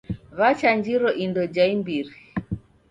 [0.39, 2.11] W'achanjiro indo ja imbiri.